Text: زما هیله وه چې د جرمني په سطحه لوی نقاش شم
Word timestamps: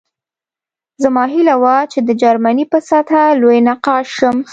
زما 1.03 1.23
هیله 1.33 1.55
وه 1.61 1.75
چې 1.91 1.99
د 2.07 2.09
جرمني 2.21 2.65
په 2.71 2.77
سطحه 2.89 3.23
لوی 3.41 3.59
نقاش 3.69 4.05
شم 4.17 4.35